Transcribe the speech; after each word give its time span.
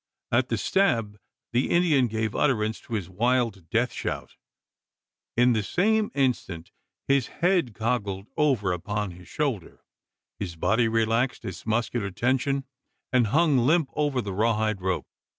At 0.31 0.49
the 0.49 0.57
stab, 0.57 1.19
the 1.53 1.69
Indian 1.69 2.07
gave 2.07 2.33
utterance 2.33 2.79
to 2.79 2.95
his 2.95 3.07
wild 3.07 3.69
death 3.69 3.93
shout. 3.93 4.35
In 5.37 5.53
the 5.53 5.61
same 5.61 6.09
instant 6.15 6.71
his 7.07 7.27
head 7.27 7.75
coggled 7.75 8.25
over 8.35 8.71
upon 8.73 9.11
his 9.11 9.27
shoulder, 9.27 9.83
his 10.39 10.55
body 10.55 10.87
relaxed 10.87 11.45
its 11.45 11.67
muscular 11.67 12.09
tension, 12.09 12.65
and 13.13 13.27
hung 13.27 13.59
limp 13.59 13.91
over 13.93 14.21
the 14.23 14.33
raw 14.33 14.55
hide 14.57 14.81
rope. 14.81 15.05